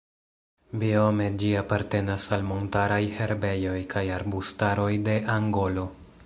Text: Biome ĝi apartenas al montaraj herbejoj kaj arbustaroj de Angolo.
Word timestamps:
Biome 0.83 1.27
ĝi 1.43 1.51
apartenas 1.59 2.25
al 2.37 2.45
montaraj 2.47 2.99
herbejoj 3.19 3.77
kaj 3.95 4.05
arbustaroj 4.17 4.91
de 5.11 5.21
Angolo. 5.37 5.87